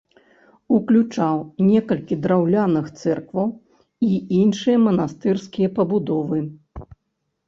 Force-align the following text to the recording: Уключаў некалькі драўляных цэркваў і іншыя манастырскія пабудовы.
Уключаў 0.75 1.35
некалькі 1.65 2.15
драўляных 2.23 2.85
цэркваў 3.01 3.47
і 4.07 4.09
іншыя 4.39 4.77
манастырскія 4.87 5.69
пабудовы. 5.77 6.39